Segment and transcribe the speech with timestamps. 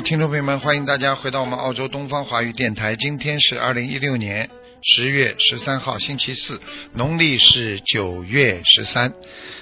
[0.00, 2.94] 听众朋友们，欢迎大家回到我们澳洲东方华语电台。
[2.94, 4.48] 今天是二零一六年
[4.80, 6.60] 十月十三号，星期四，
[6.94, 9.12] 农历是九月十三。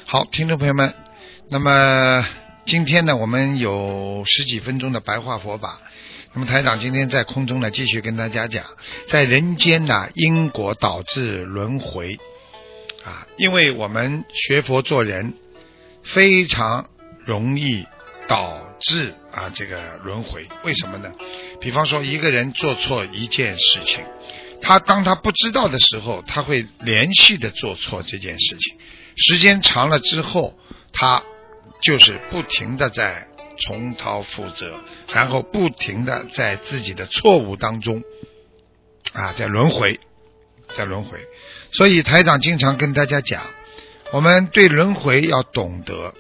[0.05, 0.95] 好，听众朋友们，
[1.49, 2.27] 那么
[2.67, 5.81] 今天呢，我们有十几分钟的白话佛法。
[6.35, 8.67] 那么台长今天在空中呢，继续跟大家讲，
[9.09, 12.19] 在人间呢，因果导致轮回
[13.05, 15.33] 啊，因为我们学佛做人
[16.03, 16.91] 非常
[17.25, 17.87] 容易
[18.29, 21.13] 导治啊这个轮回，为什么呢？
[21.61, 24.05] 比方说一个人做错一件事情，
[24.61, 28.79] 他当他不知道的时候，他会连续的做错这件事情，
[29.17, 30.59] 时间长了之后，
[30.93, 31.23] 他
[31.83, 33.27] 就是不停的在
[33.59, 34.75] 重蹈覆辙，
[35.13, 38.03] 然后不停的在自己的错误当中
[39.13, 39.99] 啊在轮回，
[40.77, 41.19] 在轮回。
[41.73, 43.43] 所以台长经常跟大家讲，
[44.13, 46.15] 我们对轮回要懂得。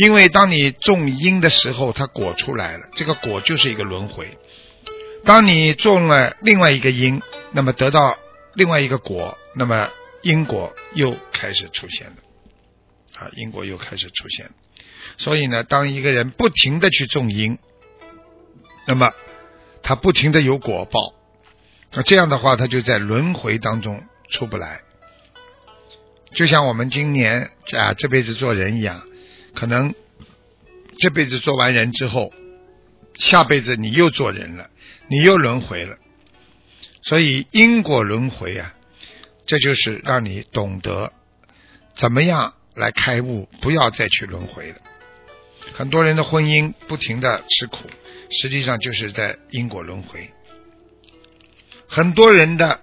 [0.00, 4.38] 因为当你种因的时候，它果出来了，这个果就是一个轮回。
[5.24, 8.16] 当你种了另外一个因，那么得到
[8.54, 9.90] 另外一个果，那么
[10.22, 12.16] 因果又开始出现了，
[13.18, 14.50] 啊，因果又开始出现。
[15.16, 17.58] 所以呢，当一个人不停的去种因，
[18.86, 19.10] 那么
[19.82, 21.12] 他不停的有果报，
[21.90, 24.82] 那这样的话，他就在轮回当中出不来。
[26.34, 29.02] 就像我们今年啊这辈子做人一样。
[29.58, 29.92] 可能
[31.00, 32.32] 这辈子做完人之后，
[33.14, 34.70] 下辈子你又做人了，
[35.08, 35.96] 你又轮回了。
[37.02, 38.72] 所以因果轮回啊，
[39.46, 41.12] 这就是让你懂得
[41.96, 44.76] 怎么样来开悟，不要再去轮回了。
[45.72, 47.90] 很多人的婚姻不停的吃苦，
[48.30, 50.30] 实际上就是在因果轮回。
[51.88, 52.80] 很多人的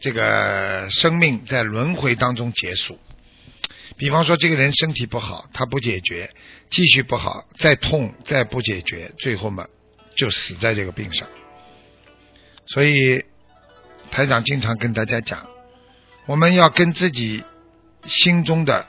[0.00, 2.98] 这个生命在轮回当中结束。
[3.98, 6.30] 比方说，这个人身体不好，他不解决，
[6.70, 9.66] 继续不好，再痛，再不解决，最后嘛，
[10.16, 11.26] 就死在这个病上。
[12.68, 13.24] 所以，
[14.12, 15.50] 台长经常跟大家讲，
[16.26, 17.42] 我们要跟自己
[18.06, 18.86] 心中的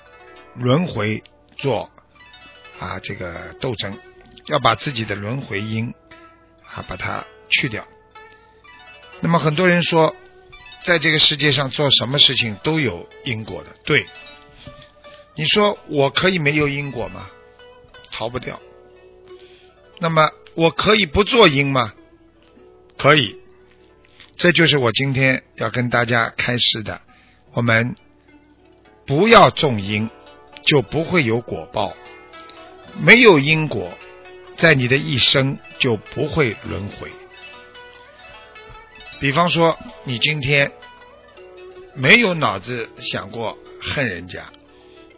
[0.54, 1.24] 轮回
[1.58, 1.90] 做
[2.78, 3.98] 啊这个斗争，
[4.46, 5.92] 要把自己的轮回因
[6.64, 7.88] 啊把它去掉。
[9.22, 10.16] 那么很多人说，
[10.84, 14.06] 在这个世界上做什么事情都有因果的，对。
[15.40, 17.30] 你说我可以没有因果吗？
[18.12, 18.60] 逃不掉。
[19.98, 21.94] 那么我可以不做因吗？
[22.98, 23.38] 可以。
[24.36, 27.00] 这就是我今天要跟大家开示的。
[27.54, 27.96] 我们
[29.06, 30.10] 不要种因，
[30.66, 31.96] 就不会有果报。
[32.98, 33.94] 没有因果，
[34.58, 37.10] 在你的一生就不会轮回。
[39.22, 40.70] 比方说，你今天
[41.94, 44.44] 没有脑子想过恨人家。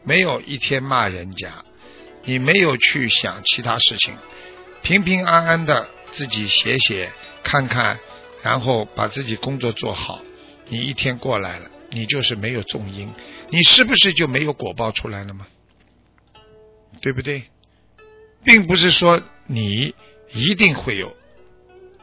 [0.04, 1.64] 没有一天骂人家，
[2.24, 4.16] 你没有去想其他事情，
[4.82, 7.12] 平平安安的自己写写
[7.44, 8.00] 看看，
[8.42, 10.22] 然后把自己工作做好，
[10.70, 13.14] 你一天过来了，你就是没有种因，
[13.50, 15.48] 你是不是就没有果报出来了吗？
[17.02, 17.44] 对不对？
[18.44, 19.94] 并不是说你
[20.34, 21.16] 一定会有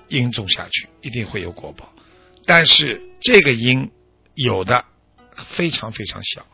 [0.06, 1.92] 因种下去，一定会有果报，
[2.46, 3.90] 但是这个因
[4.34, 4.84] 有的
[5.48, 6.46] 非常非常小。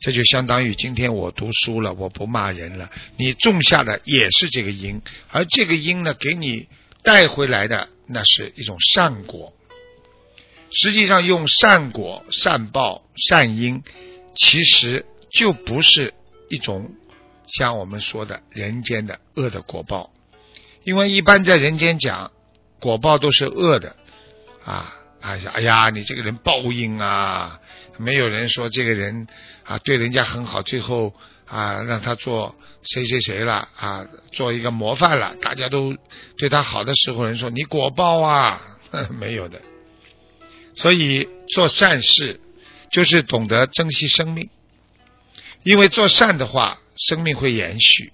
[0.00, 2.90] 这就相当于今天我读书了，我不骂人了。
[3.16, 5.00] 你种下的也是这个因，
[5.30, 6.68] 而这个因呢，给你
[7.02, 9.54] 带回来的那是一种善果。
[10.70, 13.82] 实际上，用善果、善报、善因，
[14.34, 16.12] 其实就不是
[16.50, 16.94] 一种
[17.46, 20.12] 像我们说的人间的恶的果报。
[20.82, 22.32] 因为一般在人间讲
[22.78, 23.96] 果报都是恶的
[24.64, 25.00] 啊。
[25.24, 27.58] 哎呀，哎呀，你这个人报应啊！
[27.96, 29.26] 没有人说这个人
[29.64, 31.14] 啊对人家很好，最后
[31.46, 35.34] 啊让他做谁谁谁了啊，做一个模范了。
[35.40, 35.96] 大家都
[36.36, 38.60] 对他好的时候，人说你果报啊，
[39.18, 39.62] 没有的。
[40.76, 42.38] 所以做善事
[42.90, 44.50] 就是懂得珍惜生命，
[45.62, 48.12] 因为做善的话，生命会延续。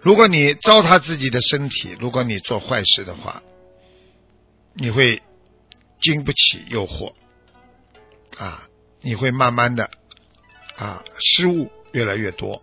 [0.00, 3.42] 如果你糟蹋自己的身体，如果你做坏事的话。
[4.74, 5.22] 你会
[6.00, 7.14] 经不起诱惑
[8.38, 8.68] 啊！
[9.04, 9.90] 你会慢慢的
[10.76, 12.62] 啊，失误越来越多，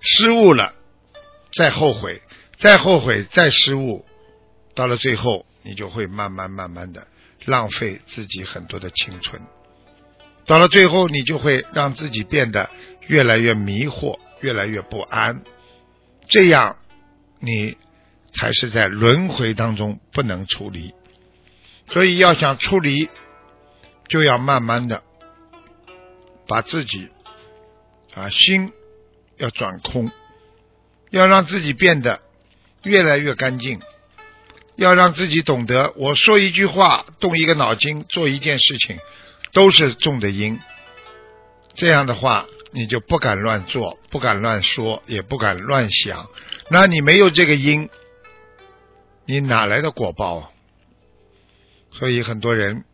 [0.00, 0.72] 失误了
[1.52, 2.22] 再后悔，
[2.56, 4.04] 再后悔再失误，
[4.74, 7.08] 到了最后，你就会慢慢慢慢的
[7.44, 9.42] 浪费自己很多的青春，
[10.46, 12.70] 到了最后，你就会让自己变得
[13.06, 15.42] 越来越迷惑，越来越不安，
[16.28, 16.76] 这样
[17.40, 17.76] 你
[18.32, 20.94] 才是在轮回当中不能出离。
[21.88, 23.08] 所以要想出离，
[24.08, 25.02] 就要慢慢的
[26.46, 27.08] 把自己
[28.14, 28.72] 啊心
[29.36, 30.10] 要转空，
[31.10, 32.20] 要让自己变得
[32.82, 33.80] 越来越干净。
[34.76, 38.98] 要让自己懂得，我说一句话，动一个脑筋，做一件事情，
[39.52, 40.58] 都是种的因。
[41.74, 46.28] 这样的话，你就不敢乱做，不敢乱说，也不敢乱想。
[46.70, 47.88] 那你没有这个因，
[49.26, 50.50] 你哪来的果报啊？
[51.94, 52.84] 所以很多人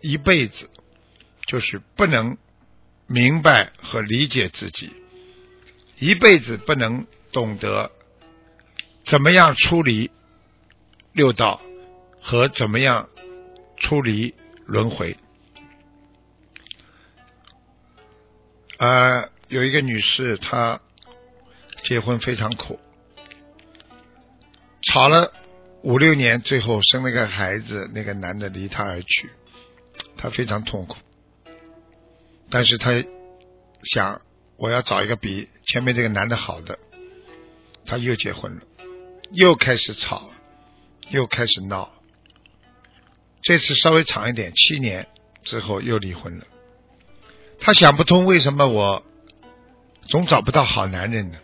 [0.00, 0.70] 一辈子
[1.46, 2.38] 就是不能
[3.08, 4.92] 明白和理解自己，
[5.98, 7.90] 一辈子不能懂得
[9.04, 10.12] 怎么样处理。
[11.12, 11.60] 六道
[12.20, 13.08] 和怎么样
[13.76, 14.32] 出离
[14.64, 15.16] 轮回？
[18.78, 20.80] 呃，有一个女士，她
[21.82, 22.78] 结婚非常苦，
[24.82, 25.32] 吵了
[25.82, 29.30] 五六年，最后生了个孩子，那个男的离她而去，
[30.16, 30.96] 她非常痛苦。
[32.50, 32.90] 但是她
[33.84, 34.20] 想，
[34.56, 36.78] 我要找一个比前面这个男的好的，
[37.86, 38.62] 她又结婚了，
[39.32, 40.30] 又开始吵。
[41.12, 41.90] 又开始闹，
[43.42, 45.08] 这次稍微长一点，七年
[45.42, 46.46] 之后又离婚了。
[47.58, 49.02] 他想不通为什么我
[50.02, 51.38] 总找不到好男人呢？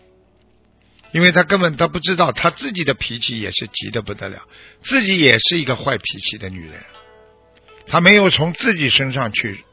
[1.16, 4.42] 因为他根本他不知道他自己的脾气也是急得不得了，
[4.82, 6.84] 自己也是一个坏脾气的女人。
[7.86, 9.64] 他没有从自己身上去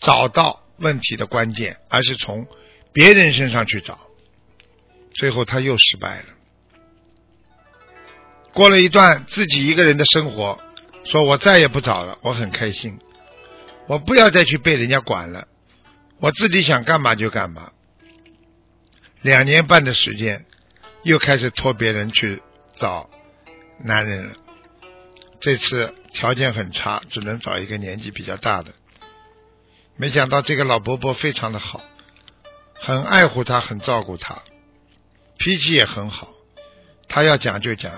[0.00, 2.46] 找到问题的关键，而是从
[2.92, 3.98] 别人身上去找，
[5.12, 6.26] 最后他又失败了。
[8.52, 10.60] 过了一段自己一个人的生活，
[11.04, 12.96] 说我再也不找了，我很开心，
[13.88, 15.48] 我不要再去被人家管了，
[16.20, 17.72] 我自己想干嘛就干嘛。
[19.20, 20.46] 两年半的时间，
[21.02, 22.42] 又开始托别人去
[22.76, 23.10] 找
[23.78, 24.34] 男人了。
[25.40, 28.72] 这次条件很差，只能找一个年纪比较大的。
[29.96, 31.80] 没想到这个老伯伯非常的好，
[32.74, 34.42] 很爱护他，很照顾他，
[35.38, 36.28] 脾气也很好，
[37.08, 37.92] 他要讲就讲。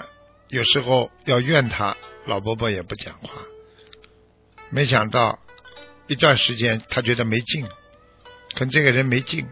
[0.49, 1.97] 有时候要怨他，
[2.27, 3.31] 老伯伯也不讲话。
[4.71, 5.39] 没想到
[6.07, 7.67] 一段时间，他觉得没劲，
[8.55, 9.49] 跟这个人没劲，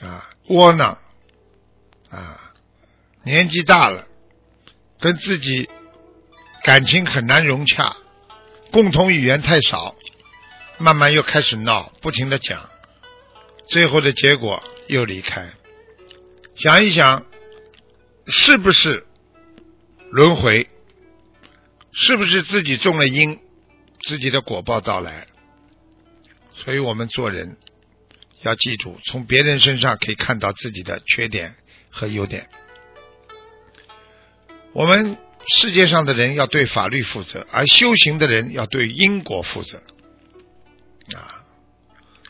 [0.00, 0.98] 啊，窝囊，
[2.16, 2.54] 啊，
[3.24, 4.06] 年纪大了，
[4.98, 5.68] 跟自己
[6.64, 7.94] 感情很难融洽，
[8.72, 9.94] 共同语言太少，
[10.78, 12.70] 慢慢又开始闹，不停的讲，
[13.68, 15.50] 最后的结果又离开。
[16.56, 17.26] 想一想，
[18.26, 19.06] 是不是？
[20.10, 20.68] 轮回
[21.92, 23.40] 是不是自己种了因，
[24.02, 25.26] 自己的果报到来？
[26.54, 27.58] 所以我们做人
[28.42, 31.56] 要记住，从别人身上可以看到自己的缺点
[31.96, 32.46] 和优点。
[34.74, 35.16] 我们
[35.46, 39.78] 世界上的人要对法律负责，而修行的人要对因果负责。
[41.16, 41.46] 啊，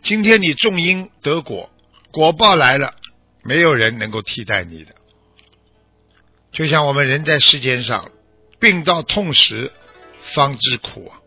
[0.04, 1.68] 今天你种因得果，
[2.12, 2.94] 果报来了，
[3.42, 4.94] 没有人能够替代你的。
[6.52, 8.12] 就像我们人在世间上，
[8.60, 9.72] 病到痛时
[10.34, 11.18] 方知苦啊，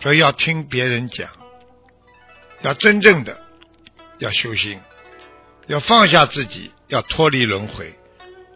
[0.00, 1.30] 所以要听别人讲，
[2.60, 3.42] 要真正的
[4.18, 4.78] 要修心，
[5.66, 7.94] 要放下自己，要脱离轮回，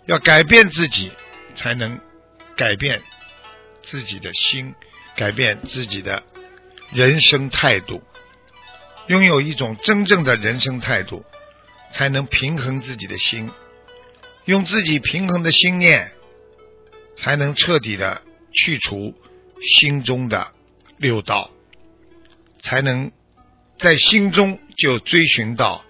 [0.06, 1.10] 要改变自己，
[1.54, 2.00] 才能
[2.56, 3.02] 改变
[3.82, 4.74] 自己的心，
[5.16, 6.22] 改变自己的
[6.92, 8.02] 人生态度，
[9.06, 11.24] 拥有一种真正的人生态度，
[11.92, 13.50] 才能平衡自己的心。
[14.44, 16.12] 用自己平衡的心念，
[17.16, 18.22] 才能彻底的
[18.52, 19.14] 去除
[19.60, 20.52] 心中的
[20.96, 21.50] 六道，
[22.60, 23.12] 才能
[23.78, 25.84] 在心中就追寻到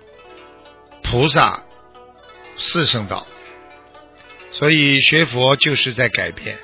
[1.11, 1.63] 菩萨
[2.57, 3.27] 四圣道。
[4.51, 6.59] 所以学佛就是在改变。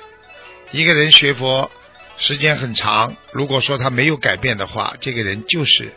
[0.71, 1.71] 一个人学佛
[2.17, 5.93] 时间很长，如果说他没有改变的话，这个人就是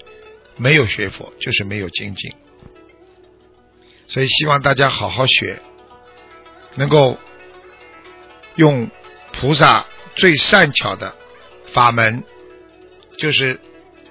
[0.56, 2.32] 没有学佛，就是没有精进。
[4.06, 5.60] 所以希望大家好好学。
[6.76, 7.18] 能够
[8.54, 8.88] 用
[9.32, 11.16] 菩萨最善巧的
[11.72, 12.22] 法门，
[13.16, 13.58] 就是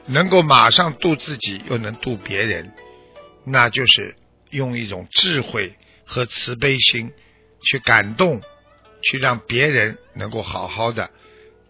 [0.05, 2.73] 能够马上度自己，又能度别人，
[3.45, 4.16] 那就是
[4.51, 5.75] 用一种智慧
[6.05, 7.11] 和慈悲心
[7.63, 8.41] 去感动，
[9.01, 11.11] 去让别人能够好好的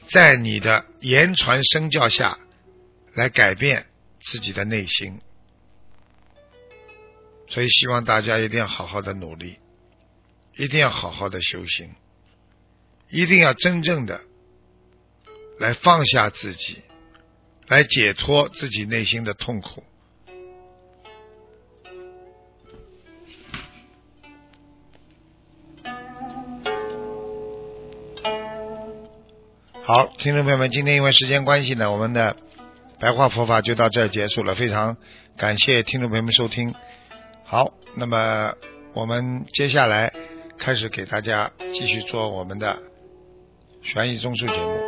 [0.10, 2.40] 在你的言传身教下
[3.14, 3.88] 来改变
[4.22, 5.20] 自己的内心。
[7.48, 9.58] 所以，希望大家一定要好好的努力。
[10.60, 11.94] 一定要好好的修行，
[13.12, 14.22] 一定要真正的
[15.60, 16.82] 来放下自己，
[17.68, 19.84] 来解脱自己内心的痛苦。
[29.88, 32.36] 好，听众朋友们，今天因为时间关系呢，我们的
[33.00, 34.54] 白话佛法就到这结束了。
[34.54, 34.98] 非常
[35.38, 36.76] 感谢听众朋友们收听。
[37.46, 38.52] 好，那么
[38.94, 40.12] 我们接下来。
[40.58, 42.80] 开始给大家继续做我们的
[43.84, 44.87] 悬疑综述节目。